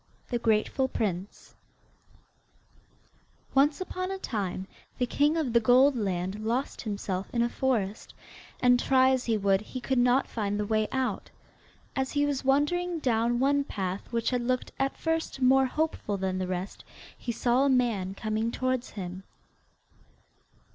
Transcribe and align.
THE 0.31 0.39
GRATEFUL 0.39 0.87
PRINCE 0.87 1.53
Once 3.53 3.79
upon 3.79 4.09
a 4.09 4.17
time 4.17 4.65
the 4.97 5.05
king 5.05 5.37
of 5.37 5.53
the 5.53 5.59
Goldland 5.61 6.43
lost 6.43 6.81
himself 6.81 7.27
in 7.31 7.43
a 7.43 7.49
forest, 7.49 8.15
and 8.61 8.79
try 8.79 9.11
as 9.11 9.25
he 9.25 9.37
would 9.37 9.61
he 9.61 9.79
could 9.79 9.99
not 9.99 10.25
find 10.25 10.59
the 10.59 10.65
way 10.65 10.87
out. 10.91 11.29
As 11.95 12.13
he 12.13 12.25
was 12.25 12.43
wandering 12.43 12.97
down 12.97 13.37
one 13.39 13.63
path 13.63 14.11
which 14.11 14.31
had 14.31 14.41
looked 14.41 14.71
at 14.79 14.97
first 14.97 15.39
more 15.39 15.67
hopeful 15.67 16.17
than 16.17 16.39
the 16.39 16.47
rest 16.47 16.83
he 17.15 17.31
saw 17.31 17.63
a 17.65 17.69
man 17.69 18.15
coming 18.15 18.49
towards 18.49 18.89
him. 18.89 19.21